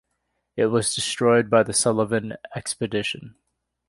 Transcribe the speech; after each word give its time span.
It 0.55 0.65
was 0.65 0.95
destroyed 0.95 1.47
by 1.47 1.61
the 1.61 1.73
Sullivan 1.73 2.33
Expedition. 2.55 3.35